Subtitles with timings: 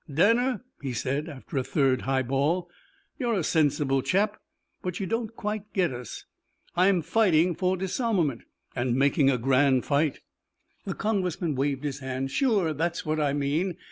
[0.11, 2.71] "Danner," he said, after a third highball,
[3.19, 4.41] "you're a sensible chap.
[4.81, 6.25] But you don't quite get us.
[6.75, 8.41] I'm fighting for disarmament"
[8.75, 10.21] "And making a grand fight"
[10.87, 12.31] The Congressman waved his hand.
[12.31, 12.73] "Sure.
[12.73, 13.77] That's what I mean.